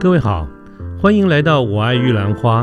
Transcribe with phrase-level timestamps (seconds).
[0.00, 0.48] 各位好，
[0.98, 2.62] 欢迎来到《我爱玉兰花》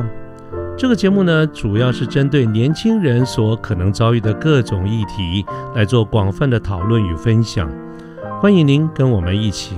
[0.76, 5.46] 这个节目呢，主要是针对年轻人所可能遭遇的各种议题
[5.76, 7.72] 来做广泛的讨论与分享。
[8.42, 9.76] 欢迎您跟我们一起。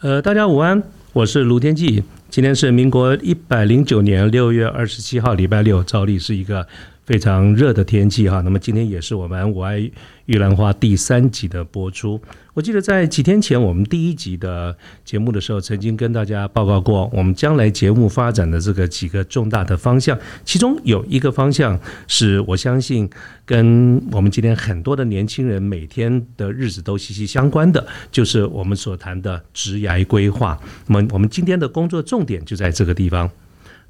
[0.00, 2.02] 呃，大家午安，我是卢天记。
[2.28, 6.66] 今天是民国一百零九年六月二十七号，礼拜六，照例是一个。
[7.04, 9.78] 非常热的天气哈，那么今天也是我们《我爱
[10.26, 12.20] 玉兰花》第三集的播出。
[12.54, 23.10] 我记得在几天前，我们第一集的节目的时候，曾经跟大家报告过，我们将来节目发展的这个几个重大的方向，其中有一个方向是我相信
[23.44, 30.56] 跟我们今天很多的年轻人每天的日子都息息相关的，就是我们所谈的职涯规划。
[30.86, 33.28] 那么我们今天的工作重点就在这个地方。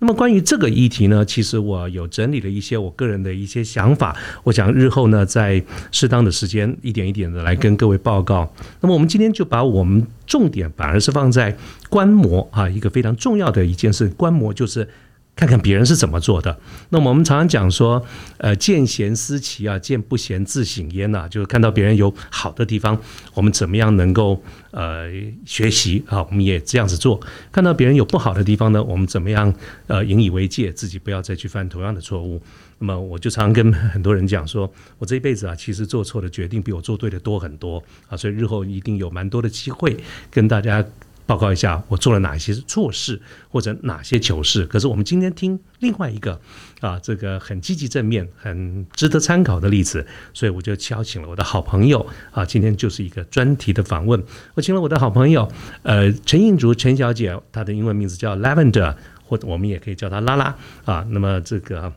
[0.03, 8.53] 那么关于这个议题呢，其实我有整理了一些我个人的一些想法，我想日后呢，在适当的时间一点一点的来跟各位报告。
[8.81, 11.57] 那么我们今天就把我们重点反而是放在
[11.89, 14.89] 观摩啊，一个非常重要的一件事，观摩就是。
[15.35, 16.57] 看看别人是怎么做的。
[16.91, 18.05] 那么我们常常讲说，
[18.37, 21.27] 呃，见贤思齐啊，见不贤自省焉呐。
[21.29, 22.97] 就是看到别人有好的地方，
[23.35, 24.41] 我们怎么样能够
[24.73, 25.11] 呃
[25.47, 26.23] 学习啊？
[26.23, 27.19] 我们也这样子做。
[27.51, 29.53] 看到别人有不好的地方呢，我们怎么样
[29.87, 32.41] 呃引以为戒，自己不要再去犯同样的错误。
[32.79, 38.17] 那么我就常跟很多人讲说，我这一辈子啊，其实做错的决定比我做对的多很多啊。
[38.17, 39.97] 所以日后一定有蛮多的机会
[40.31, 40.85] 跟大家。
[41.33, 44.67] 报告一下，我做了哪些错事或者哪些糗事？
[44.67, 46.39] 可是我们今天听另外一个
[46.83, 54.23] 啊，这个很积极正面、很值得参考的例子，所以我就邀请了我的好朋友啊，今天就是一个专题的访问。
[54.53, 55.51] 我请了我的好朋友，
[55.85, 58.95] 呃，陈映竹陈小姐，她的英文名字叫 Lavender，
[59.25, 61.07] 或者我们也可以叫她拉拉啊。
[61.09, 61.91] 那么这个。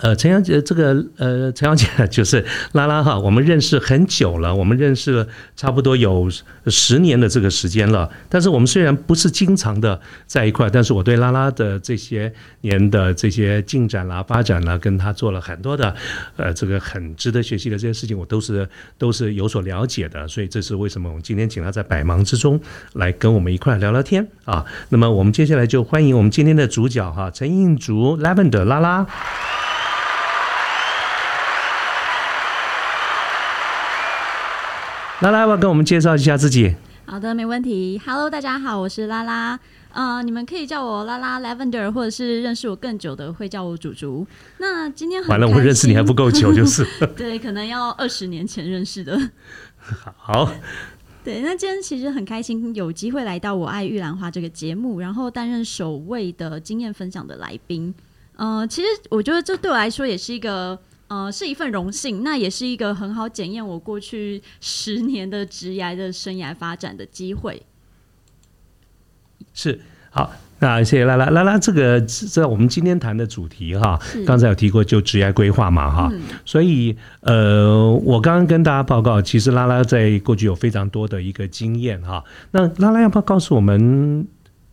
[0.00, 6.28] 呃，陈阳姐，这个呃，陈阳姐 就是拉拉哈，我们认识很久了，我们认识了差不多有
[6.66, 8.10] 十年的这个时间了。
[8.28, 15.94] 但是我们虽然不是经常的在一块，但是我对拉拉的这些年的这些进展啦、发展啦，跟他做了很多的
[16.36, 18.68] 呃，这个很值得学习的这些事情，我都是
[18.98, 20.26] 都是有所了解的。
[20.26, 22.60] 所以这是为什么我们今天请他在百忙之中
[22.94, 24.64] 来跟我们一块聊聊天啊。
[24.88, 29.06] 那么我们接下来就欢迎我们今天的主角哈，陈映竹 Levend 拉拉。
[35.30, 36.74] 拉拉，要跟我们介绍一下自己。
[37.06, 37.98] 好的，没问题。
[38.04, 39.58] Hello，大家好，我是拉拉。
[39.94, 44.26] 呃，你们可以叫我拉拉 Lavender，或者是认识我更久的会叫我主竹。
[44.58, 46.86] 那今天完了，我认识你还不够久，就是。
[47.16, 49.18] 对，可能要二十年前认识的。
[50.18, 50.52] 好。
[51.24, 57.94] 对，那今天其实很开心有机会来到《我爱玉兰花》这个节目，然后担任首位的经验分享的来宾。
[58.36, 60.78] 呃，其实我觉得这对我来说也是一个。
[61.14, 67.62] 呃，是一份荣幸，那也是一个很好检验我过去 十年的职涯的生涯发展的机会。
[69.52, 69.80] 是
[70.10, 76.12] 好，那谢谢拉拉拉拉，这个在我们今天谈的主题哈，刚才有提过就职业规划嘛哈，
[76.44, 82.24] 所以呃，我刚刚跟大家报告，其实拉拉在过去有非常多的一个经验哈。
[82.50, 84.26] 那拉拉要不要告诉我们？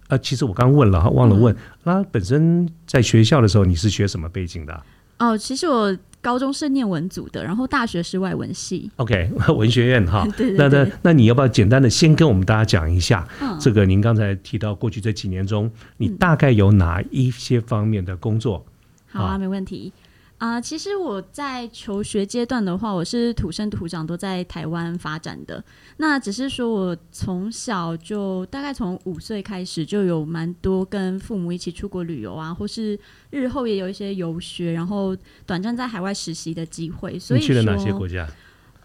[0.07, 4.83] 呃，其实我刚问了哈，忘了问拉拉本身在学校的时候你是学什么背景的？
[5.19, 5.95] 哦，其实我。
[6.21, 8.89] 高中是念文组的，然后大学是外文系。
[8.97, 10.23] OK， 文学院哈。
[10.37, 10.57] 对对对。
[10.57, 13.27] 那那那你要不要简单的先跟我们大家讲一下，
[13.59, 18.63] 这个您刚才提到过去这几年中，你大概有哪一些方面的工作？
[19.07, 19.91] 好啊，没问题。
[19.95, 20.10] 啊，
[20.59, 25.63] 其实我在求学阶段的话，我是土生土长都在台湾发展的。
[25.97, 35.15] 那只是说我从小就大概从五岁开始就有蛮多跟父母一起出国旅游啊，或是日后也有一些游学，然后
[35.45, 37.19] 短暂在海外实习的机会。
[37.19, 38.27] 所以去了哪些国家？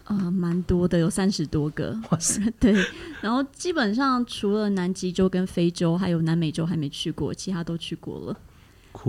[0.03, 1.99] 呃，蛮多的，有三十多个。
[2.11, 2.39] 哇塞！
[2.61, 2.71] 对，
[3.19, 8.37] 然后基本上除了南极洲跟非洲，还有南美洲还没去过，其他都去过了。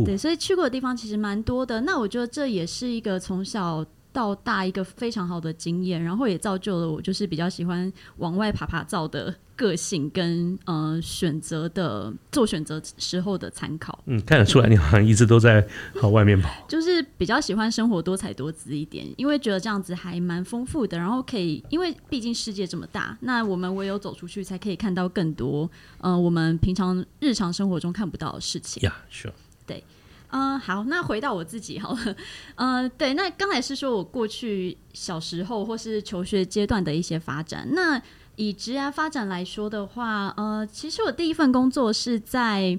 [0.05, 1.81] 对，所以去过的地方其实蛮多的。
[1.83, 13.97] 那我觉得这也是一个从小到大一个非常好的经验，然后也造就了我就是比较喜欢往外爬爬照的个性跟呃选择的做选择时候的参考。
[14.07, 15.65] 嗯，看得出来你好像一直都在
[16.03, 20.99] 往外面跑， 就是比较喜欢生活多彩多姿一点，因为觉得这样子还蛮丰富的。
[20.99, 28.83] 然后可以，因为毕竟世界这么大，那我们唯有走出去才可以看到更多呃我们平常日常生活中看不到的事情。
[28.83, 29.31] 呀，是。
[29.69, 29.85] 对，
[30.31, 32.17] 嗯，好，那回到我自己好了，
[32.57, 37.69] 嗯，对，那刚才是说我过去小时候或是求学阶段的一些发展。
[37.73, 38.03] 那
[38.35, 42.79] 以职涯发展来说的话，呃，其实我第一份工作是在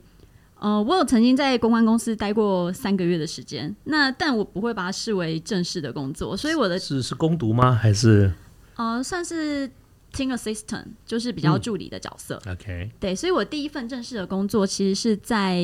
[0.59, 7.73] 呃，我有曾经在公关公司待过三个月的时间，那但我不会把它视为正式的工作，所以我的是是攻读吗？
[7.73, 8.33] 还是
[8.75, 9.69] 呃，算是
[10.13, 12.41] team assistant，就是比较助理的角色。
[12.45, 15.61] OK，对，所以我第一份正式的工作其实是在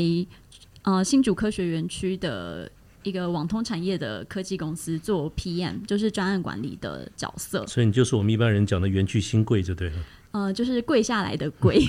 [0.86, 2.72] 呃新竹科学园区的
[3.04, 7.68] 一个网通产业的科技公司做 PM，就是专案管理的角色。
[7.68, 9.96] 所以你就是我们一般人讲的园区新贵就对了。
[10.32, 11.80] 呃，就是跪下来的跪。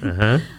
[0.00, 0.10] 对，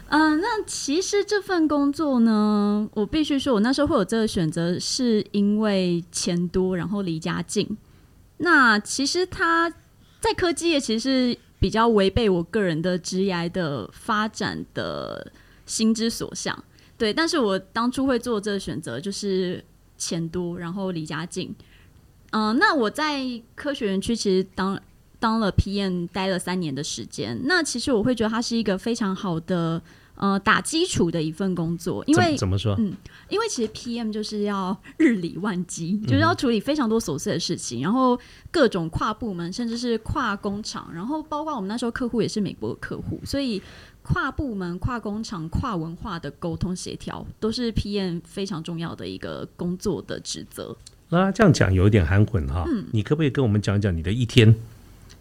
[0.10, 7.78] 嗯，那其实这份工作呢，我必须说，我那时候会有这个选择，是因为钱多，然后离家近。
[8.38, 9.70] 那其实他
[10.20, 15.32] 在科技业其实是比较违背我个人的职业的发展的
[15.66, 16.64] 心之所向，
[16.98, 17.14] 对。
[17.14, 19.64] 但是我当初会做这个选择，就是
[19.98, 21.54] 钱多，然后离家近。
[22.32, 23.24] 嗯，那我在
[23.56, 24.80] 科学园区其实当。
[25.18, 29.82] 当了 PM 待了三年的时间，那其实我会觉得它是一个非常好的
[30.18, 32.76] 呃打基础的一份工作，因为怎么说？
[32.78, 32.94] 嗯，
[33.30, 38.20] 因为其实 PM 就是要日理万机，就是要处理非常多琐碎的事情，然后
[38.52, 43.60] 各种跨部门，甚至是跨工厂，然后包括我们那时候客户也是美国的客户，所以
[44.06, 50.78] 跨部门、跨工厂、跨文化的沟通协调，都是 PM 非常重要的一个工作的职责。
[51.10, 54.56] 啊，这样讲有一点含混哈，嗯，你可不可以跟我们讲讲你的一天？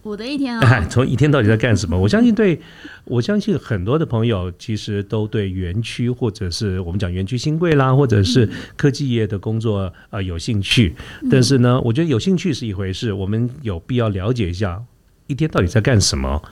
[0.02, 1.98] 我的一天啊， 从一天到底在干什么？
[1.98, 2.60] 我相信，对
[3.04, 8.46] 我相信很多的朋友其实都对园区或者是我们讲园区新贵啦，或者是
[8.76, 10.94] 科技业的工作呃有兴趣。
[11.30, 14.82] 但是呢，我觉得有兴趣是一回事，我们有必要了解一下
[15.26, 16.42] 一天到底在干什么。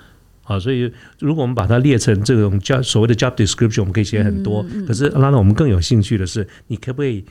[0.53, 4.65] 好，所以如果我们把它列成这种 job 所谓的 job description，我们可以写很多。
[4.87, 7.25] 可是拉拉，我们更有兴趣的是，你可不可以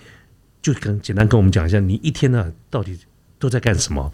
[0.61, 2.97] 就跟简单跟我们讲一下，你一天呢到底
[3.37, 4.11] 都在干什么？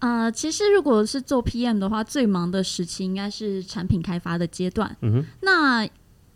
[0.00, 4.94] 呃，其实如果是做 PM 的话，最忙的时期应该是产品开发的阶段。
[5.00, 5.88] 嗯哼，那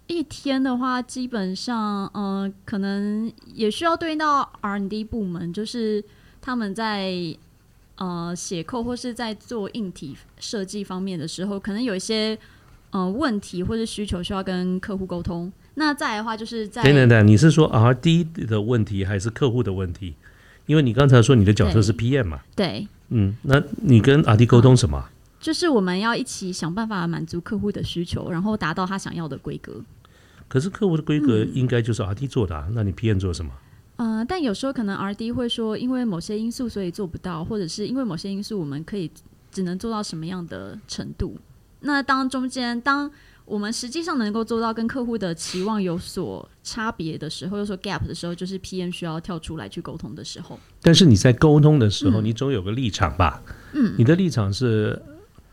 [0.06, 6.02] 一天的话，基本上，呃，可能也需要对应到 R&D 部门，就是
[6.40, 7.12] 他们在
[7.98, 12.36] 呃写扣或是在做硬体设计方面的时候，可能有一些
[12.90, 15.52] 呃问题或者需求需要跟客户沟通。
[15.74, 20.14] 那再来的话，就是在等等等，你是说 R&D 的问题还是客户的问题？
[20.66, 22.40] 因为你刚才说你的角色是 PM 嘛？
[22.56, 22.86] 对。
[23.10, 25.08] 嗯，那你跟 R D 沟通什么？
[25.40, 29.80] 就是我们要一起想办法满足客户的需求，然后达到他想要的规格。
[30.48, 33.52] 可是客户的规格应该就是 R D 做的，那你 PM 做什么？
[33.98, 39.10] 呃，但有时候可能 R D 会说，因为某些因素所以做不到，或者是因为某些因素我们可以
[39.52, 41.36] 只能做到什么样的程度？
[41.80, 43.10] 那当中间当。
[43.48, 50.60] 我们实际上能够做到跟客户的期望有所差别的时候，又说 gap 的时候，就是 PM 需要跳出来去沟通的时候。
[50.82, 53.42] 但是你在沟通的时候，你总有个立场吧？
[53.72, 55.00] 嗯，你的立场是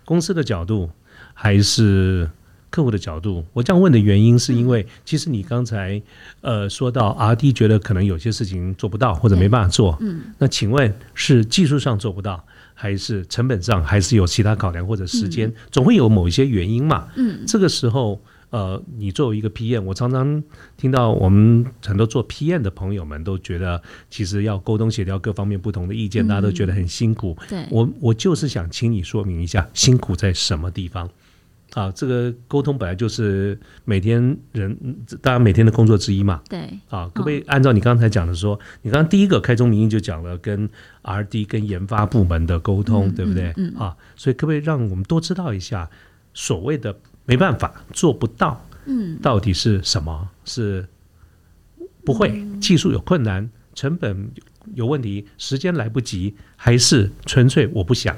[0.03, 0.89] 公司的角度
[1.33, 2.30] 还是
[2.75, 3.45] 客户的角度？
[3.54, 6.01] 我这样问的原因是因为，其实你刚才
[6.42, 12.44] 呃说到 RD 觉得可能有些事情做不到或者没办法做，嗯，那请问是技术上做不到？
[12.74, 17.07] 还是成本上，还是有其他考量或者时间，总会有某一些原因嘛。
[17.16, 20.44] 嗯，这个时候，呃，你作为一个 PM，我常常
[20.75, 27.38] 听到我们很多做 PM 的朋友们都觉得，其实要沟通协调各方面不同的意见，大家都觉得很辛苦。
[27.48, 31.10] 对，我我就是想请你说明一下，辛苦在什么地方。
[31.75, 34.75] 啊，这个沟通本来就是每天人
[35.22, 36.41] 大家每天的工作之一嘛。
[36.50, 36.62] 对。
[36.89, 40.70] 啊，可不可以按照你刚才讲的说，你刚刚第一个开宗明义就讲了跟
[41.01, 43.53] R D 跟研发部门的沟通，对不对？
[43.58, 43.74] 嗯。
[43.77, 45.89] 啊，所以可不可以让我们多知道一下
[46.34, 50.29] 所谓的没办法做不到，嗯，到底是什么？
[50.46, 50.88] 是
[52.05, 54.32] 不会技术有困难，成本
[54.75, 58.15] 有问题，时间来不及，还是纯粹我不想？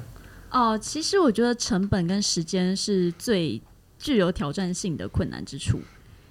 [0.50, 3.62] 哦，其实我觉得成本跟时间是最
[4.00, 5.80] 具有挑战性的困难之处，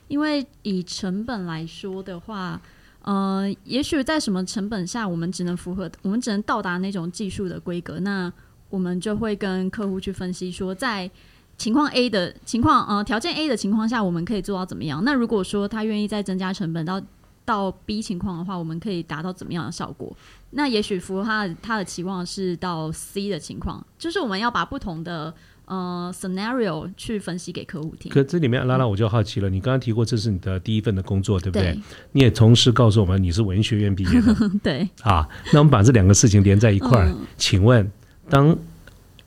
[0.09, 2.61] 因为以成本来说的话，
[3.03, 8.33] 呃，也许在什么成本下，我们只能符合，我们只能到达那种技术的规格，那
[8.71, 11.11] 我们就会跟客户去分析说，在
[11.59, 15.05] 情况 A 的情况，呃，条件 A 的情况下，我们可以做到怎么样？
[15.05, 17.01] 那如果说他愿意再增加成本到
[17.47, 20.15] 到 B 情况的话，我们可以达到怎么样的效果？
[20.51, 25.33] 那也许符合他的他的期望是到 C 的情况，就是我们要把不同的
[25.67, 28.11] 呃 scenario 去分析给客户听。
[28.11, 31.79] 可这里面拉拉我就好奇了，你刚刚提过这是你的第一份的工作，对不对？
[32.13, 34.89] 你也同时告诉我们你是文学院毕业的， 对。
[35.03, 37.91] 啊，那我们把这两个事情连在一块儿，请问，
[38.29, 38.57] 当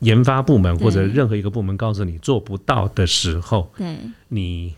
[0.00, 3.96] 研发部门或者任何一个部门告诉你做不到的时候，对，
[4.28, 4.74] 你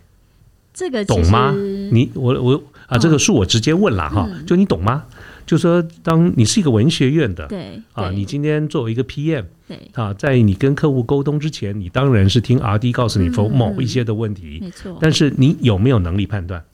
[0.73, 1.53] 这个懂吗？
[1.93, 5.05] 你我我啊，这个恕我直接问了哈，就你懂吗？
[5.45, 14.97] 就说当你是一个文学院的，对啊，你今天作为一个 PM，对啊，在你跟客户沟通之前，你当然是听 RD 告诉你否某一些的问题，没错。
[15.01, 16.65] 但是你有没有能力判断？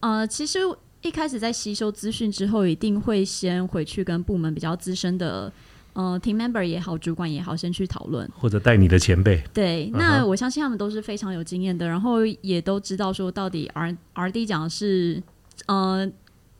[0.00, 0.60] 呃，其实
[1.02, 5.52] 一开始在吸收资讯之后，一定会先回去跟部门比较资深的。
[5.94, 9.42] 呃，team member 也好，主管也好，先去讨论，或者带你的前辈。
[9.54, 15.22] 对，那我相信他们都是非常有经验的，然后也都知道说到底 R R D 讲的是
[15.66, 16.06] 呃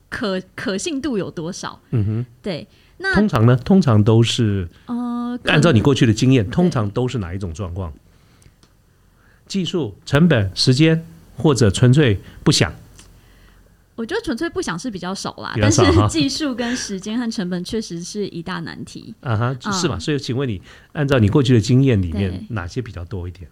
[0.08, 1.78] 可可信度有多少。
[1.90, 2.66] 嗯哼，对。
[2.96, 3.56] 那通常呢？
[3.56, 7.92] 通常都是呃，按照你过去的经验，通常都是哪一种状况？
[9.48, 11.04] 技术、成本、时间，
[11.36, 12.72] 或者纯粹不想。
[13.96, 19.14] 我觉得纯粹不想是比较少啦，但是技术跟时间和成本确实是一大难题。
[19.22, 19.98] 啊哈，是吧？
[19.98, 20.60] 所以，请问你，
[20.92, 23.48] 按照你过去的经验里面，哪些比较多一点？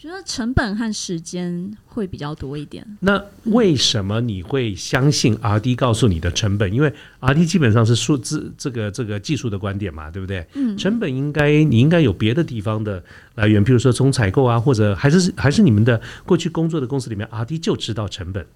[0.00, 2.96] 觉得成本和时间会比较多一点。
[3.00, 6.72] 那为什么你会相信 R D 告诉你的成本？
[6.72, 10.46] 因为 R D 基本上是数字这个这个技术的观点嘛，对不对？
[10.54, 10.74] 嗯。
[10.78, 13.04] 成本应该你应该有别的地方的
[13.34, 18.46] 来源，譬如说从采购啊，或者还是还是你们的过去工作的公司里面，R D 就知道成本。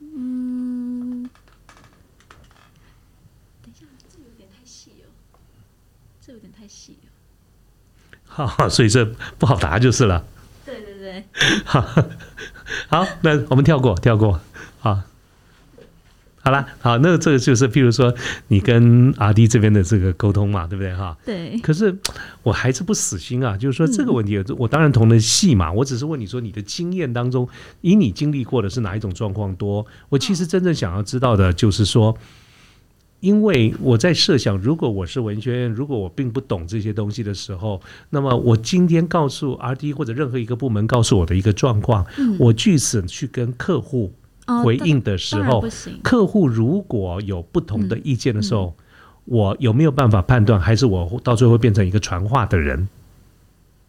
[0.00, 1.28] 嗯。
[3.62, 5.08] 等一下，这有点太细了，
[6.24, 7.10] 这有点太细了。
[8.46, 9.04] 好， 所以这
[9.38, 10.24] 不好答就是了。
[10.64, 11.24] 对对对。
[11.64, 11.80] 好，
[12.88, 14.40] 好，那我们跳过，跳过。
[14.80, 15.00] 好，
[16.42, 18.14] 好了，好，那这个就是，譬如说
[18.48, 20.94] 你跟阿弟这边的这个沟通嘛，对不对？
[20.94, 21.16] 哈。
[21.24, 21.58] 对。
[21.60, 21.96] 可是
[22.42, 27.48] 我还是不死心啊，就是说这个问题，我当然同的戏嘛，我只是问你说，你的经验当中，
[27.80, 29.86] 以你经历过的是哪一种状况多？
[30.08, 32.16] 我其实真正想要知道的就是说。
[33.20, 42.04] 因为我在设想，如果我是文学院，如果我并不懂这些东西的时候，那么我今天告诉 R D 或者任何一个部门告诉我的一个状况，
[42.38, 44.12] 我据此去跟客户
[44.64, 45.62] 回应的时候，
[46.02, 48.74] 客户如果有不同的意见的时候，
[49.26, 52.88] 我有没有办法判断，还是我到最后变成一个传话的人？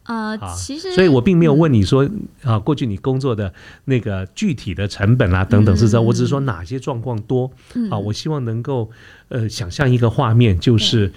[0.03, 2.09] 呃，其实，所以我并没有问你说
[2.43, 3.53] 啊，过去你工作的
[3.85, 7.51] 那个具体的成本啊等等是这样，我只是说哪些状况多
[7.89, 8.89] 啊，我希望能够
[9.29, 11.13] 呃想象一个画面，就是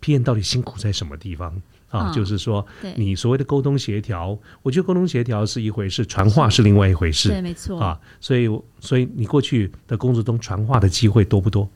[0.00, 1.60] P N 到底辛苦在什么地方
[1.90, 2.10] 啊？
[2.12, 8.00] 就是说，你所谓的沟通协调，我觉得沟通协调是一回事，传话是另外一回事，对，没错啊。
[8.20, 8.48] 所以，
[8.80, 11.68] 所以你过去的工作中传话的机会多不多？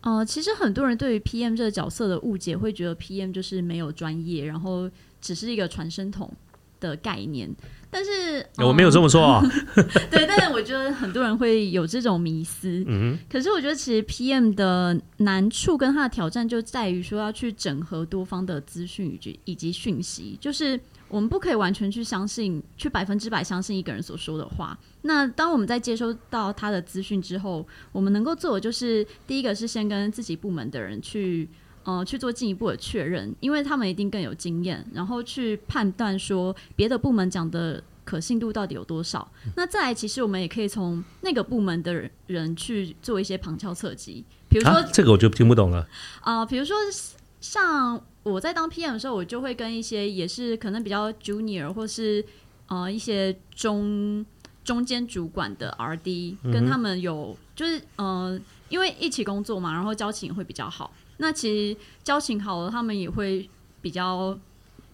[0.00, 4.88] 呃，其实很多人对于 PM 这个角色的误解，会觉得 PM 就是没有专业，然后
[5.20, 6.32] 只是一个传声筒
[6.80, 7.50] 的概念。
[7.90, 9.42] 但是我没有这么说，
[10.10, 12.84] 对，但是我觉得很多人会有这种迷思。
[12.86, 20.78] 嗯，可是我觉得其实 PM 的难处跟他的挑战就在于说要去整合多方的资讯以及以及讯息，就是。
[21.08, 24.78] 我们不可以完全去相信，去百分之百相信一个人所说的话。
[25.02, 31.48] 那当我们在接收到他的资讯之后，我们能够做的就是，第一个是先跟自己部门的人去，
[31.84, 39.30] 呃，去做进一步的确认，因为他们一定更有经验，然后去判断说别的部门讲的可信度到底有多少。
[39.56, 45.86] 那再来，其实我们也可以从那个部门的人去做一些旁敲侧击，比如说这个我就听不懂了
[46.20, 46.76] 啊，比如说
[47.40, 48.02] 像。
[48.24, 52.22] 我在当 PM 的时候，我就会跟一些也是可能比较 junior 或是
[52.66, 54.26] 呃一些中
[54.62, 60.92] 中间主管的 RD，跟他们有就是呃，因为一起工作嘛，然后交情会比较好。
[61.16, 63.48] 那其实交情好了，他们也会
[63.80, 64.38] 比较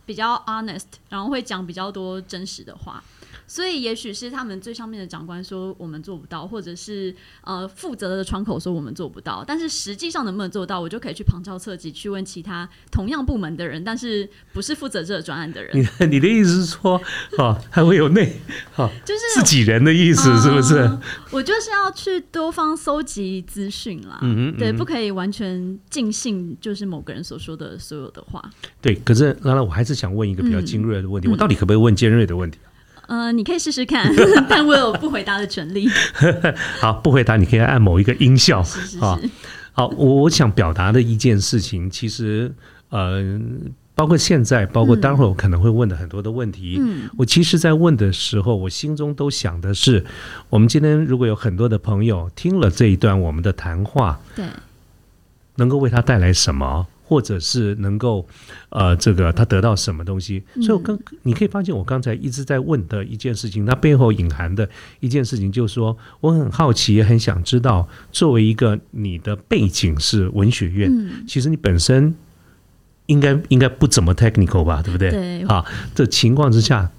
[0.07, 3.03] 比较 honest，然后会讲比较多真实的话。
[3.47, 9.45] 所以，也许是他们最上面的长官说我们做不到，或者是呃负责的窗口说我们做不到。
[9.47, 15.77] 但是实际上能不能做到，我就可以去旁敲侧击去问其他同样部门的人，但是不是负责这个专案的人。
[15.77, 17.01] 你你的意思是说，
[17.39, 18.41] 哦，还会有内，
[18.77, 20.91] 哦，就是自己人的意思，是不是？
[21.31, 24.19] 我就是要去多方搜集资讯啦。
[24.23, 28.43] 嗯嗯，对，不可以完全尽信就是某个人所说的所有的话。
[28.81, 32.59] 对，可是当然，我还是想问一个比较尖锐的问题：我到底可不可以问尖锐的问题？
[33.07, 34.13] 呃，你可以试试看，
[34.49, 35.89] 但我有不回答的权利。
[36.81, 38.63] 好，不回答，你可以按某一个音效。
[38.63, 39.31] 是是是。
[39.73, 42.53] 好，我我想表达的一件事情，其实
[42.91, 43.39] 呃，
[43.95, 50.05] 包括现在，包括待会儿我可能会问的很多的问题，嗯，我其实，在问的时候，我心中都想的是，
[50.49, 54.45] 我们今天如果有很多的朋友听了这一段我们的谈话，对，
[55.57, 56.87] 能够为他带来什么？
[57.07, 58.27] 或者是能够，
[58.71, 60.43] 呃，这个他得到什么东西？
[60.63, 64.69] 所以，我刚你可以发现，我刚才一直在问的一件事情，它背后隐含的
[65.01, 70.91] 一件事情，就是说，我很好奇，也很想知道，作为一个你的背景是文学院，
[71.29, 72.15] 其实你本身
[73.07, 75.11] 应该应该不怎么 technical 吧，对不对？
[75.11, 75.43] 对。
[75.43, 76.91] 啊，这情况之下，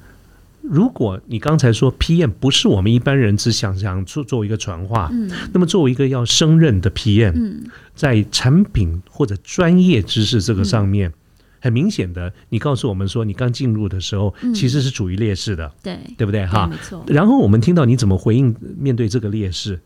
[0.69, 11.13] 如果你刚才说 PM 不是我们一般人只想想做做一个传话，嗯，那么作为一个要升任的 PM，嗯，在产品或者专业知识这个上面。
[11.61, 16.45] 很明显的，你告诉我们说，你刚进入的时候其实是处于劣势的，对对不对？
[16.45, 17.03] 哈，没错。
[17.07, 19.79] 然后我们听到你怎么回应面对这个劣势，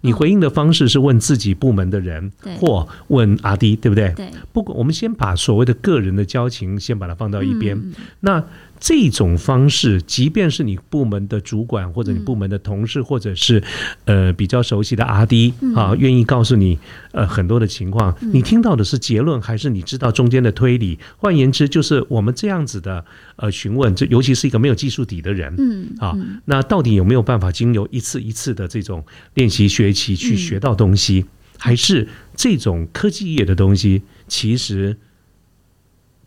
[0.00, 4.12] 你回应的方式是问自己部门的人，或问阿迪，对不对？
[4.16, 4.28] 对。
[4.52, 7.80] 不管我们先把所谓的个人的交情先把它放到一边，
[8.18, 8.44] 那。
[8.80, 13.62] 这种方式，即便是你部门的主管或者你部门的同事，或者是
[14.06, 16.78] 呃比较熟悉的阿 D 啊，愿意告诉你
[17.12, 20.98] 呃很多的情况，你听到的是结论，还是你知道中间的推理？
[21.18, 23.04] 换言之，就是我们这样子的
[23.36, 31.26] 呃询问，这尤其是一个没有技术底的人，嗯啊，那到底有没有办法经由一次一次的这种练习学习去学到东西？
[31.58, 34.96] 还是这种科技业的东西，其实？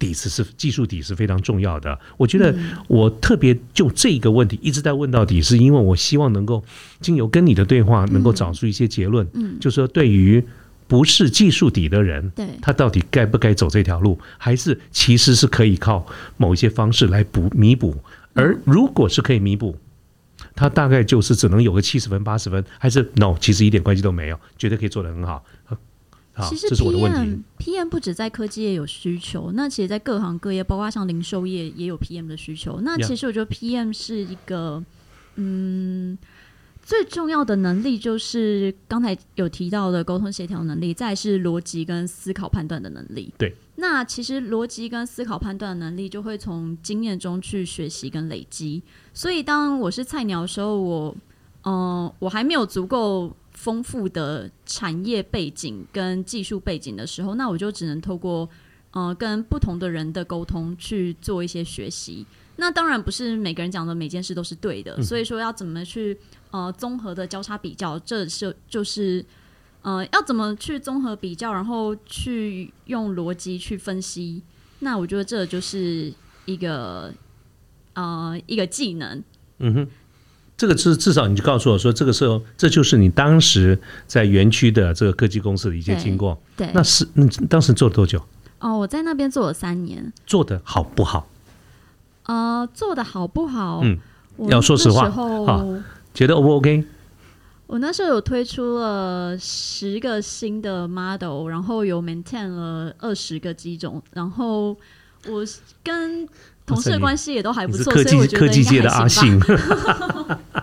[0.04, 1.98] 底子是技术底是非常重要的。
[2.18, 2.54] 我觉得
[2.88, 6.62] 我特别就这个问题一直在问到底，是因为我希望能够
[7.00, 9.26] 经由跟你的对话，能够找出一些结论。
[9.34, 10.44] 嗯，就说对于
[10.88, 16.06] 不是技术底的人，对，他到底该不该走这条路，还是其实是可以靠
[16.36, 17.96] 某一些方式来补弥补。
[18.34, 19.78] 而如果是可以弥补，
[20.54, 25.44] 他大概就是只能有个七十分、八十分，还是 no，其实一点关系都没有，绝对可以做得很好。
[26.50, 32.82] 其实 PM PM 不止在科技业有需求，那其实，在各行各业，包括像零售业，也有 PM 的需求。
[32.82, 34.84] 那其实我觉得 PM 是一个，
[35.36, 36.18] 嗯，
[36.82, 43.32] 最重要的能力就是刚才有提到的沟通协调能力，再是逻辑跟思考判断的能力。
[43.38, 48.82] 对，那其实逻辑跟思考判断的能力，就会从经验中去学习跟累积。
[49.14, 51.16] 所以，当我是菜鸟的时候，我，
[51.66, 53.32] 嗯，我还没有足够。
[53.54, 58.50] 丰富的产业背景跟技术背景的时候，那我就只能透过
[58.92, 62.26] 呃跟不同的人的沟通去做一些学习。
[62.56, 66.18] 那当然不是每个人讲的每件事都是对的，所以说要怎么去
[66.52, 69.26] 呃综合的交叉比较，这是就是
[69.82, 74.44] 呃要怎么去综合比较，然后去用逻辑去分析。
[74.80, 76.14] 那我觉得这就是
[76.46, 77.14] 一个
[77.94, 79.24] 呃一个技能。
[79.60, 79.88] 嗯哼。
[80.56, 86.40] 这个至至少你就告诉我说，这个时候这就是你当时在园区的这个科技公司的一些经过。
[86.56, 88.22] 对，那是你，当时做了多久？
[88.60, 90.14] 哦，我在那边做了三年。
[90.26, 91.28] 做的好不好？
[92.24, 93.82] 呃，做的好不好？
[93.84, 93.98] 嗯，
[94.48, 95.66] 要说实话，好，
[96.14, 96.86] 觉得 O 不 OK？
[97.66, 104.78] 我那时候有推出了十个新的 model，然后有 maintain 了二十个机种，然后
[105.28, 105.46] 我
[105.84, 106.28] 跟。
[106.66, 109.38] 同事的关系也都还不错，科技科技界的阿信。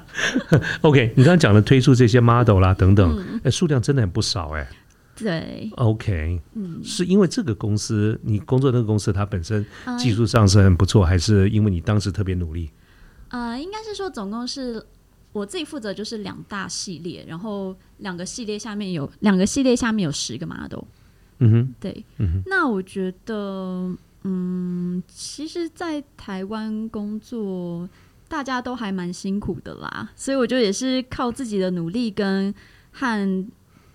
[0.81, 4.67] OK，你刚刚讲的推出这些 model 啦等等，哎，数量真的很不少哎。
[5.15, 9.63] 对，OK，嗯，是因为这个公司你工作那个公司它本身
[9.99, 12.71] 技术上是很不错，还是因为你当时特别努力？
[13.29, 14.83] 呃，应该是说总共是
[15.33, 20.85] 我自己负责就是两大系列，然后两个系列下面有两个系列下面有十个 model。
[21.41, 23.95] 嗯哼，对，嗯哼，那我觉得。
[24.23, 27.89] 嗯，其实，在台湾工作，
[28.29, 32.55] 大家都还蛮辛苦的啦，所以我觉得也是靠自己的努力跟
[32.93, 33.47] 和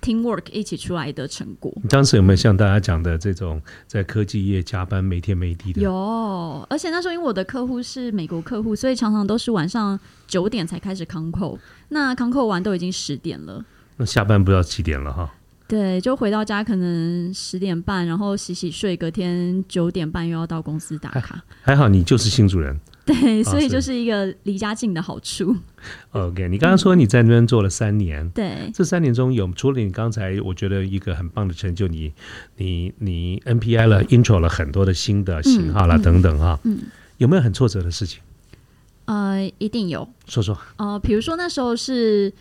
[0.01, 1.71] teamwork 一起出来的成果。
[1.81, 5.81] 你当时有没有像大家讲的这种在科技业加班没天没地的？
[5.81, 5.91] 有，
[6.69, 11.57] 而且那时候因为我的客户是美国客户，所以常常都是晚上九点才开始 c o n c o，
[11.89, 13.63] 那 c o n c o 完都已经十点了，
[13.97, 15.33] 那下班不知道几点了哈。
[15.67, 21.43] 对，就回到家可能十点半，然后洗洗睡，隔天九点半又要到公司打卡。
[21.63, 25.55] 还好你就是新主人， 对，所以就是一个离家近的好处。
[26.11, 32.13] OK，你刚刚说你在那边做了三年，对，这三年中有除了你刚才我觉得一个很棒的成就，你
[32.57, 36.77] 你你 NPI 了，intro 了很多的新的型号了等等哈，嗯，
[37.17, 38.21] 有没有很挫折的事情？
[39.05, 40.55] 呃，一定有，说说。
[40.77, 42.31] 呃，比如说那时候是。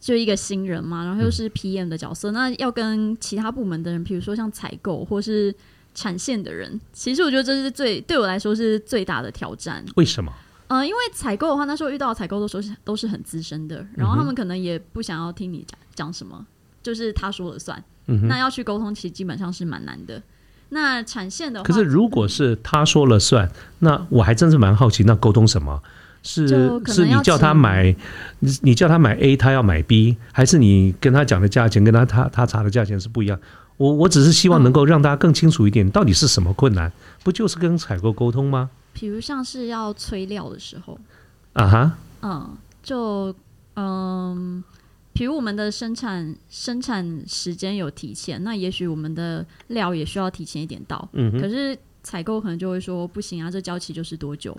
[0.00, 5.54] 就一个新人嘛，然后又是 PM 的角色，那要跟其他部门的人，比如说像采购或是
[5.94, 9.84] 产线的人，其实我觉得这是最对我来说是最大的挑战。
[9.96, 10.32] 为什么？
[10.68, 16.46] 呃，因为采购的话，那时候遇到采购的时候是都是很资深的，然后他们可能也不想要听你讲讲什么，
[16.82, 17.82] 就是他说了算。
[18.06, 20.22] 嗯那要去沟通，其实基本上是蛮难的。
[20.70, 25.82] 那产线的话，可是如果是他说了算，那我还真是蛮好奇，那沟通什么？
[26.22, 26.46] 是
[26.86, 27.94] 是你叫他买，
[28.40, 33.40] 你你叫他买 A，他要买 B，还是你跟他讲的价钱跟他他他查的价钱是不一样？
[33.78, 36.92] 我我只是希望能够让大家更清楚一点，到底是什么困难？
[37.24, 38.68] 不就是跟采购沟通吗？
[38.92, 40.98] 比如像是要催料的时候，
[41.54, 43.34] 啊哈，嗯，就
[43.76, 44.62] 嗯，
[45.14, 51.08] 比如我们的生产生产时间有提前，那也许我们的料也需要提前一点到。
[51.12, 54.54] 嗯，可是采购可能就会说不行啊，这交期就是多久？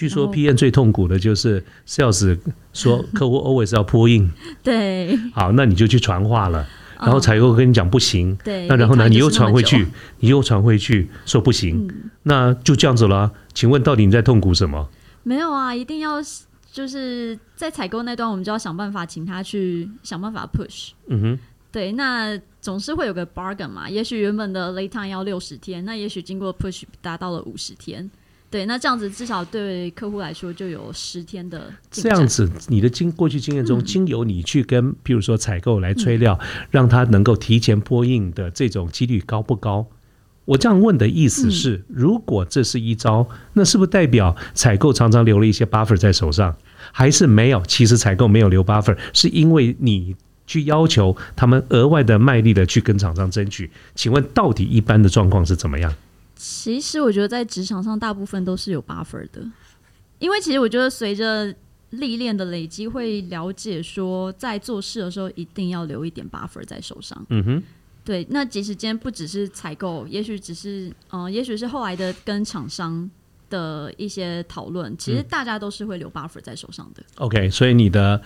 [0.00, 2.38] 据说 P N 最痛苦的就是 Sales
[2.72, 4.30] 说客户 always 要铺印。
[4.62, 5.14] 对。
[5.34, 6.66] 好，那你就去传话了，
[6.98, 8.34] 然后采购跟你讲不行。
[8.42, 8.66] 对。
[8.66, 9.86] 那然后呢，你又传回去，
[10.20, 11.86] 你又传回去说不行，
[12.22, 13.30] 那就这样子了。
[13.52, 14.88] 请问到底你在痛苦什么？
[15.22, 16.14] 没有啊，一定要。
[16.72, 20.92] 就是在采购那段，我们就要想办法请他去想办法 push。
[21.08, 21.38] 嗯哼，
[21.72, 23.90] 对，那总是会有个 bargain 嘛。
[23.90, 28.08] 也许原本的 late time 要六十天，那也许经过 push 达到了五十天。
[28.50, 31.72] 对，那这样子至少对客户来说就有十天的。
[31.88, 36.36] 这样子，你的经过去经验中，经由你去跟，譬如说采购来催料，
[36.68, 39.86] 让他能够提前播印的这种几率高不高？
[40.46, 46.56] 我这样问的意思是，如果这是一招，那是不是代表采购常常留了一些 buffer 在手上，
[46.90, 47.62] 还是没有？
[47.68, 50.16] 其实采购没有留 buffer，是因为你
[50.48, 53.70] 去要求他们额外的卖力的去跟厂商争取。
[53.94, 55.94] 请问到底一般的状况是怎么样？
[56.42, 59.46] 其实我觉得在职场上，大部分都是有 buffer 的，
[60.18, 61.54] 因为其实我觉得随着
[61.90, 67.26] 历练的累积，会了解说，在做事的时候一定要留一点 buffer 在手上。
[67.28, 67.62] 嗯哼。
[68.02, 73.08] 对，那即使今天不只是采购，也许只是嗯，也许是后来的跟厂商
[73.50, 77.02] 的一些讨论，其实大家都是会留 buffer 在手上的。
[77.16, 78.18] OK，所以你的、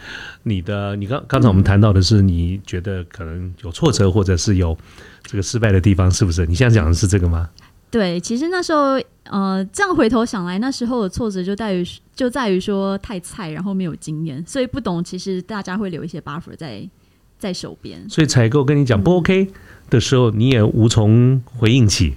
[0.44, 4.78] 你的、你刚刚才我们谈到的是，你觉得可能有挫折，或者是有
[5.24, 6.46] 这个失败的地方，是不是？
[6.46, 7.50] 你现在讲的是这个吗？
[7.94, 15.04] 对，其实那时候呃，这样回头想来，那时候的挫折就在于就在于说太菜，然后没有经验，所以不懂。
[15.04, 16.84] 其实大家会留一些 buffer 在
[17.38, 19.48] 在手边，所以采购跟你讲不 OK。
[19.90, 22.14] 的时候你也无从回应起，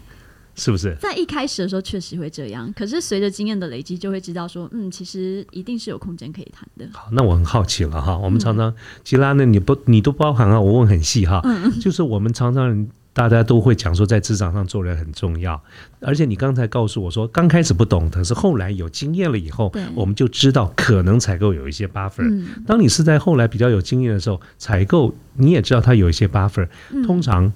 [0.55, 0.97] 是不是？
[0.99, 6.89] 在一开始的时候确实会这样，可是随着经验的累积，就会知道说，嗯，其实一定是有空间可以谈的。
[6.91, 12.87] 好，那我很好奇了哈，我们常常吉拉呢，你不你都包含啊，我问很细哈，嗯就是我们常常。
[13.17, 15.59] 大家都会讲说，在职场上做人很重要。
[16.01, 22.45] 而且你刚才告诉我说，刚开始不懂，可是后来有经验了以后，我们就知道可能采购有一些 buffer。
[22.67, 26.67] 当你是在后来比较有经验的时候，采购你也知道它有一些 buffer。
[27.07, 27.51] 通常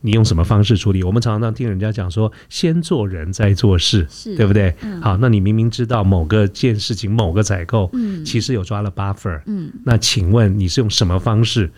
[0.00, 1.04] 你用什么方式处理？
[1.04, 4.74] 我们常常听人家讲说，先做人再做事，对不对？
[5.00, 7.88] 好，那你明明知道某个件事情、某个采购，
[8.26, 9.40] 其实有抓了 buffer。
[9.46, 11.70] 嗯，那请问你是用什么方式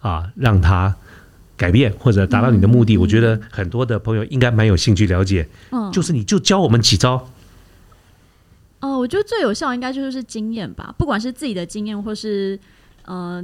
[0.00, 0.94] 啊，让他？
[1.62, 5.48] 改变或者达到你的目的，我觉得很多的朋友应该蛮有兴趣了解。
[5.70, 7.30] 嗯，就是你就教我们几招。
[8.80, 12.58] 哦，我觉得最有效应该就是经验吧，不管是自己的经验，或是
[13.04, 13.40] 呃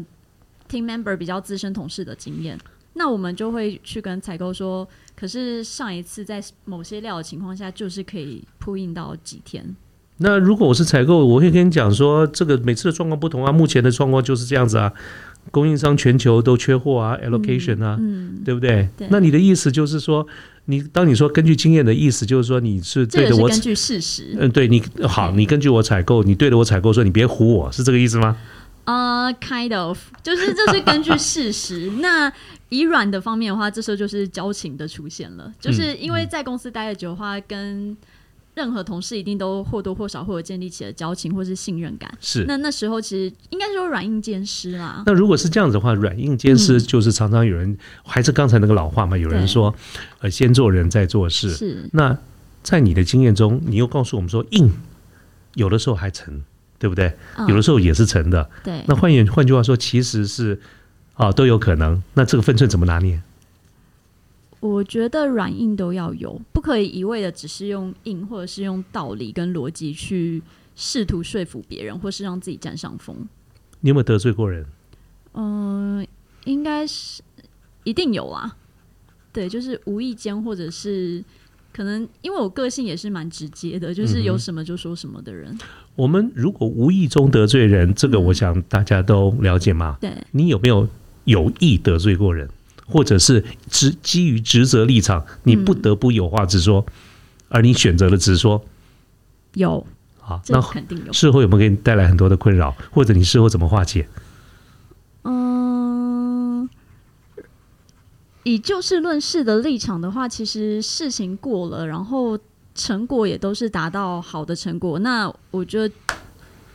[0.68, 2.58] ，team member 比较资深同事的经验，
[2.94, 9.76] 那我们就会去跟采购说，可是上一次在某些料的情况下，就是可以铺印到几天。
[10.16, 14.92] 那如果我是采购，我会跟你讲说，这个每次的状况不同啊，目前的状况就是这样子啊。
[15.50, 17.98] 供应商全球都缺货啊，allocation 啊，
[18.44, 18.88] 对不对？
[19.10, 20.26] 那你的意思就是说，
[20.66, 24.36] 你当你说根据经验的意思，就是说你是对的，我根据事实。
[24.38, 28.36] 嗯，对你好，你根据我采购，你对着我采购说，你别唬我，是这个意思吗？
[28.84, 31.90] 呃，kind of，就是这是根据事实。
[32.00, 32.32] 那
[32.70, 37.94] 以软的方面的话，这时候就是交情的出现了，就是因为在公司待的久的话，跟
[38.58, 42.12] 任何同事一定都或多或少会有建立起了交情或是信任感。
[42.20, 45.04] 是，那那时候其实应该说软硬兼施啦。
[45.06, 49.72] 那如果是这样子的话，软硬兼施就是常常有人还是刚才那个老话嘛，有人说，
[50.18, 51.50] 呃，先做人再做事。
[51.50, 51.88] 是。
[51.92, 52.18] 那
[52.64, 54.70] 在你的经验中，你又告诉我们说，硬
[55.54, 56.42] 有的时候还成，
[56.80, 57.12] 对不对？
[57.46, 58.50] 有的时候也是成的。
[58.64, 58.82] 对。
[58.88, 60.60] 那换言换句话说，其实是
[61.14, 62.02] 啊都有可能。
[62.14, 63.22] 那这个分寸怎么拿捏？
[64.60, 70.42] 我觉得软硬都要有，不可以一味的只是用硬，或者是用道理跟逻辑去
[70.74, 73.16] 试图说服别人，或是让自己占上风。
[73.80, 74.66] 你有没有得罪过人？
[75.34, 76.04] 嗯，
[76.44, 77.22] 应该是
[77.84, 78.56] 一定有啊。
[79.32, 81.22] 对，就是无意间，或者是
[81.72, 85.56] 可能因为我个性也是蛮直接的，就是有什么就说什么的人。
[85.94, 89.98] 我们如果无意中得罪人，这个我想大家都了解嘛。
[90.00, 90.88] 对，你有没有
[91.24, 92.48] 有意得罪过人？
[92.88, 96.84] 或者是职基于职责立场，你不得不有话直说，
[97.48, 98.64] 而你选择了直说，
[99.54, 99.86] 有
[100.20, 101.12] 啊，那肯定有。
[101.12, 102.74] 事后有没有给你带来很多的困扰？
[102.90, 104.08] 或者你事后怎么化解？
[105.24, 106.68] 嗯，
[108.42, 112.38] 以就事论事的立场的话，其实事情过了，然后
[112.74, 115.94] 成果也都是达到好的成果，那我觉得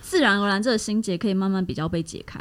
[0.03, 2.39] 自然而然这个心结可以慢慢比较被解开。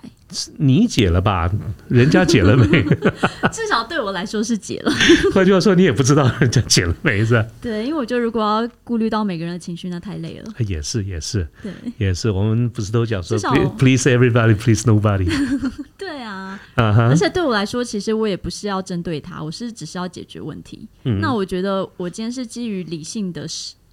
[0.57, 1.51] 你解了吧？
[1.89, 2.83] 人家解了没？
[3.53, 4.93] 至少对我来说是解了。
[5.33, 7.47] 换句话说，你也不知道人家解了没，是吧？
[7.61, 10.53] 对，因为我觉得如果要顾虑到每个人的情绪，那太累了。
[10.67, 12.31] 也是，也是，对，也是。
[12.31, 13.39] 我们不是都讲说
[13.79, 15.31] ，please everybody, please nobody。
[15.97, 20.89] 对啊，而且对我来说，其实我也不是要针对他，我是只是要解决问题。
[21.21, 23.47] 那我觉得我今天是基于理性的。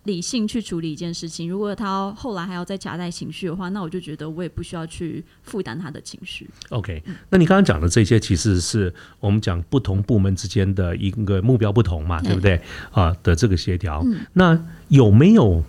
[0.04, 6.50] 理性去处理一件事情，如果他后来还要再夹带情绪的话，那我就觉得我也不需要去负担他的情绪。
[6.70, 12.60] OK，那你刚刚讲的这些，其实是我们讲不同部门之间的一个目标不同嘛，对不对？
[12.92, 15.64] 啊的这个协调，那有没有？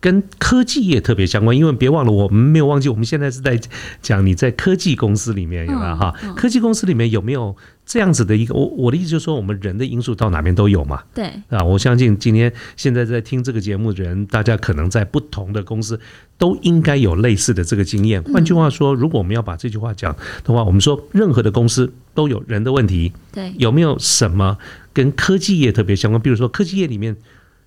[0.00, 3.56] 跟科技业特别相关，因为别忘了，我们没有忘记，我们现在是在
[4.00, 6.12] 讲你在科技公司里面有没有哈？
[6.34, 8.54] 科技公司里面有没有这样子的一个？
[8.54, 11.02] 我我的意思就是说，我们人的因素到哪边都有嘛。
[11.14, 16.00] 对啊，我相信今天现在在听这个节目的人，大家可能在不同的公司
[16.38, 18.22] 都应该有类似的这个经验。
[18.22, 23.12] 换句话说，如果我们要把这句话讲的话，我们说任何的公司都有人的问题。
[23.32, 24.58] 对，有没有什么
[24.92, 26.20] 跟科技业特别相关？
[26.20, 27.16] 比如说科技业里面。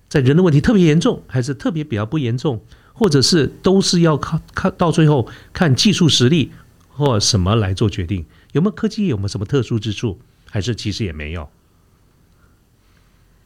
[0.08, 6.52] 在人的问题特别严重，还是特别比较不严重，或者是都是要靠靠到最后看技术实力
[6.90, 8.24] 或什么来做决定？
[8.56, 10.18] 有没有科技有没有什么特殊之处？
[10.50, 11.46] 还是其实也没有？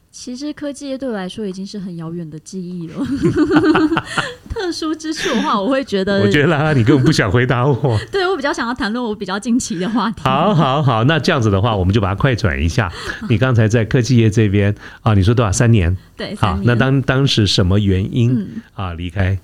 [0.09, 2.95] 其实科技业对我来说已经是很遥远的记忆了。
[4.47, 7.99] 特殊之处的话，我会觉得，我觉得拉拉你根本不想回答我。
[8.09, 10.21] 对我比较想要谈论我比较近期的话题。
[10.23, 12.89] 好，好，好，那这样子的话，我们就把它快转一下。
[13.29, 15.51] 你刚才在科技业这边啊，你说多少？
[15.51, 15.97] 三年？
[16.15, 16.57] 对，好。
[16.63, 19.37] 那当当时什么原因啊离开？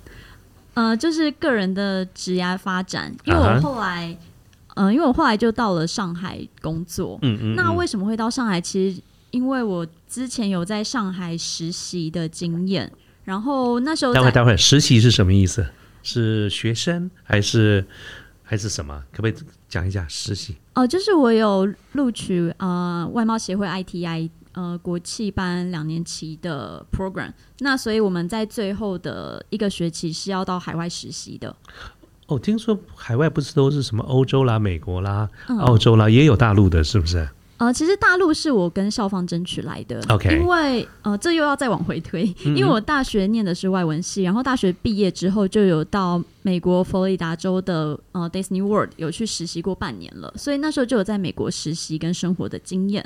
[0.74, 4.16] 呃，就是个人的职业发展，因为我后来，
[4.78, 7.18] 嗯，因为我后来就到了上海工作。
[7.22, 7.54] 嗯嗯。
[7.54, 8.60] 那为什么会到上海？
[8.60, 9.02] 其实。
[9.30, 12.90] 因为我之前有在上海实习的经验，
[13.24, 15.66] 然后那时候待会待会实习是什么意思？
[16.02, 17.84] 是学生还是
[18.42, 19.04] 还是什么？
[19.12, 19.34] 可不可以
[19.68, 20.56] 讲一下实习？
[20.74, 31.54] 哦，就是我有录取呃外贸协会 ITI 呃国际班两年期的 program，那所以我们在最后的一个学期是要到海外实习的。
[32.28, 35.28] 哦，听说海外不是都是什么欧洲啦、美国啦、
[35.60, 37.28] 澳洲啦，也有大陆的，是不是？
[37.56, 53.04] 呃，其实大陆是我跟校方争取来的，OK，因为呃，这又要再往回推，因为我大学念的是外文系，然后大学毕业之后就有到美国佛罗里达州的呃 Disney World 有去实习过半年了，所以那时候就有在美国实习跟生活的经验。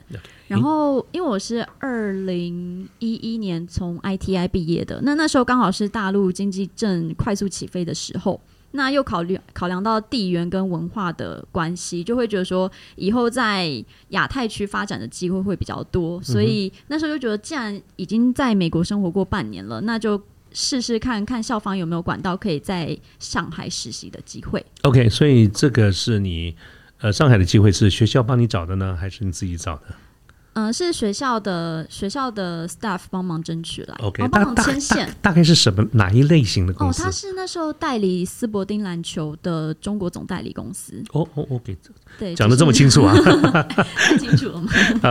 [0.49, 8.39] 然后因为我是二零一一年从 ITI 毕业的，那那时候刚好是大陆经济正快速起飞的时候。
[8.73, 20.21] 那又考虑考量到地缘跟文化的关系，就会觉得说以后在亚太区发展的机会会比较多，所以那时候就觉得，既然已经在美国生活过半年了，那就
[20.53, 24.65] 试试看看校方有没有管道可以在上海实习的机会。
[24.83, 26.55] OK，所以这个是你
[26.99, 29.85] 呃上海的机会是学校帮你找的呢，还是你自己找的？
[30.55, 35.09] 嗯，是学校的学校的 staff 帮忙争取来，OK，帮忙牵线。
[35.23, 37.03] 大概是什么哪一类型的公司？
[37.03, 41.03] 哦，他是那时候代理斯伯丁篮球的中国总代理公司。
[41.13, 41.77] 哦哦，OK，
[42.19, 43.15] 对，讲的这么清楚啊，
[43.97, 44.69] 太清楚了吗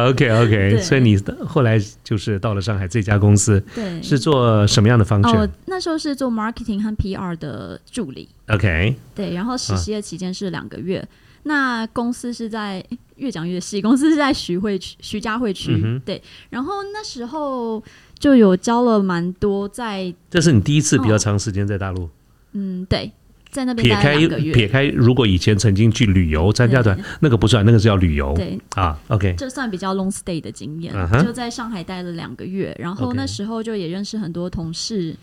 [0.09, 5.35] ？OK OK，所以你后来就是到了上海这家公司，对，是做什么样的方式？
[5.35, 8.29] 哦，那时候是做 marketing 和 PR 的助理。
[8.47, 11.07] OK，对，然后实习的期间是两个月。
[11.43, 12.83] 那公司是在
[13.15, 16.21] 越讲越细，公司是在徐汇区、徐家汇区，对。
[16.49, 17.83] 然后那时候
[18.17, 20.13] 就有交了蛮多在。
[20.29, 22.09] 这是你第一次比较长时间在大陆？
[22.51, 23.11] 嗯，对，
[23.49, 28.33] 在那边撇开撇开，如果以前曾经去旅游参加团，那个不算，那个是叫旅游。
[28.35, 35.15] 对啊，OK，这算比较 long stay 的经验，就在上海待了两个月，然后那时候就也认识很多同事，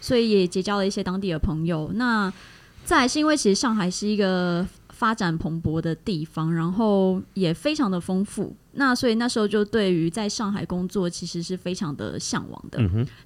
[0.00, 1.90] 所以也结交了一些当地的朋友。
[1.94, 2.32] 那
[2.84, 4.66] 再是因为其实上海是一个。
[5.00, 8.54] 发展蓬勃的地方，然后也非常的丰富。
[8.72, 12.78] 那所以那时候就对于在上海工作其实是非常的向往的，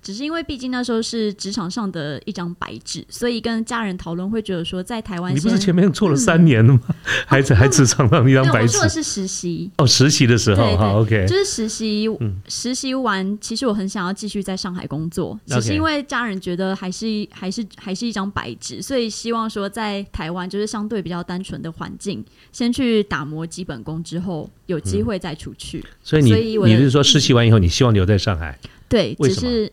[0.03, 6.81] 只是因为毕竟那时候是职场上的一张白纸，所以跟家人讨论会觉得说在台湾，你不是前面做了三年了吗？
[7.27, 8.79] 还在还职场上一张白纸？
[8.79, 9.71] 我做的是实习。
[9.77, 12.09] 哦，实习的时候哈，OK，就是实习，
[12.49, 24.49] 实习完其实我很想要继续在上海工作，只是因为家人觉得还是还是还是一张白纸，所以希望说在台湾就是相对比较单纯的环境，先去打磨基本功之后。
[24.67, 28.59] 有机会再出去，所以你你是说实习完以后，你希望留在上海？
[28.89, 29.73] 对，只是，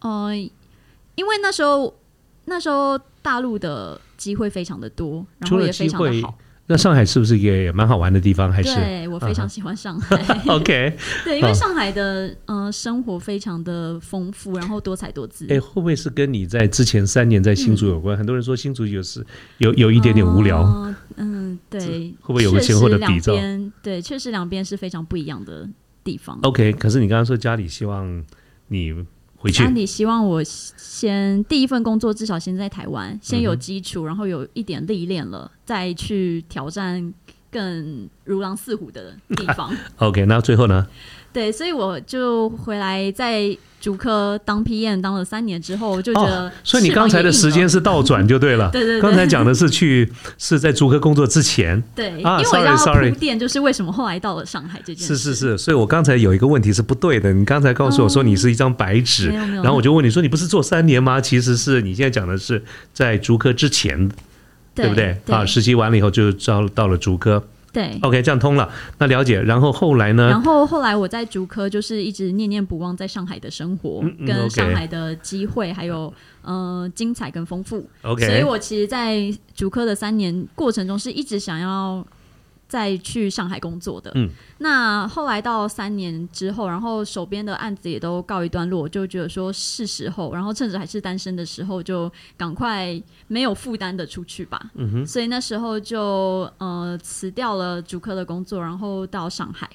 [0.00, 0.34] 呃，
[1.14, 1.94] 因为那时候
[2.44, 6.38] 那时候大陆的机会非常的多，然后也非常的好。
[6.66, 8.50] 那上海是不是也蛮好玩的地方？
[8.50, 10.16] 还是对我非常喜欢上海。
[10.48, 15.46] OK， 对，因为上海的呃生活非常的丰富，然后多彩多姿。
[15.50, 18.16] 哎，会不会是跟你在之前三年在新竹有关？
[18.16, 19.24] 很多人说新竹有时
[19.58, 20.62] 有有一点点无聊。
[21.16, 23.34] 嗯，对，会不会有个前后的比较？
[23.82, 25.68] 对，确实两边是非常不一样的
[26.02, 26.38] 地方。
[26.42, 28.24] OK，可是你刚刚说家里希望
[28.68, 29.04] 你。
[29.58, 37.12] 那你希望我先第一份工作至少先在台湾，先有基础，然后有一点历练了，再去挑战
[37.50, 39.70] 更如狼似虎的地方。
[39.98, 40.86] OK，那最后呢？
[41.34, 48.70] 对，所以我就回来在竹科当 PM 当了三年之后，就觉得，所以你刚才的时间是倒转就对了。
[48.72, 51.82] 对对，刚才讲的是去是在竹科工作之前。
[51.94, 55.18] 对，因为我要铺垫，就是为什么后来到了上海这件事。
[55.18, 57.32] 是是是，所以我刚才有一个问题是不对的。
[57.32, 61.20] 你刚才告诉我说你是一张白纸，然后我就问你说你不是做三年吗？
[61.20, 62.62] 其实是你现在讲的是
[62.94, 64.08] 在竹科之前，
[64.74, 65.18] 对不对？
[65.28, 67.44] 啊，实习完了以后就招到了竹科。
[67.74, 69.42] 对，OK，这样通了，那了解。
[69.42, 70.28] 然后后来呢？
[70.28, 77.84] 然后后来我在竹科就是一直念念不忘在上海的生活，跟上海的机会，还有呃精彩跟丰富。
[78.02, 82.06] OK，所以我其实，在竹科的三年过程中，是一直想要。
[82.74, 99.70] 再去上海工作的，嗯，那后来到三年之后，然后手边的案子也都告一段落，就觉得说是时候，然后趁着还是单身的时候，就赶快没有负担的出去吧，嗯哼，所以那时候就呃辞掉了主科的工作，然后到上海。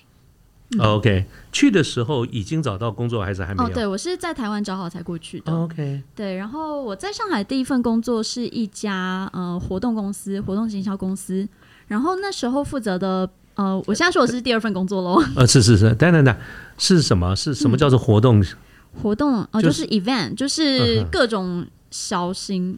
[0.78, 3.70] OK，去的时候已经找到工作还是还没有？
[3.70, 5.52] 哦，对我是在台湾找好才过去的。
[5.52, 11.48] OK，对，然后我在上海第一份工作是一家呃活动公司，活动营销公司。
[11.90, 15.22] 然后那时候负责的，呃，我现在说的是第二份工作喽。
[15.36, 16.34] 呃，是是是，等等等，
[16.78, 17.36] 是什么？
[17.36, 18.42] 是什么叫做活动？
[19.04, 22.68] 活动哦，就是 event，就是各种小型